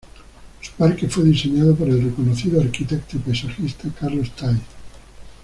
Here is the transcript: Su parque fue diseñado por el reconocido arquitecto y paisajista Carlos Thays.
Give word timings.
Su 0.61 0.71
parque 0.71 1.07
fue 1.07 1.25
diseñado 1.25 1.75
por 1.75 1.87
el 1.87 2.01
reconocido 2.03 2.59
arquitecto 2.59 3.17
y 3.17 3.19
paisajista 3.19 3.87
Carlos 3.99 4.31
Thays. 4.35 4.57